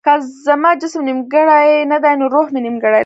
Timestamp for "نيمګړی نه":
1.09-1.97